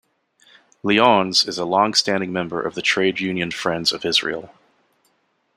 [0.81, 4.51] Lyons is a long-standing member of the Trade Union Friends of Israel.